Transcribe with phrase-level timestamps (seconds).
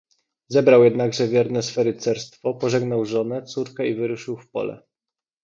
[0.49, 4.83] "Zebrał jednakże wierne swe rycerstwo, pożegnał żonę, córkę i wyruszył w pole."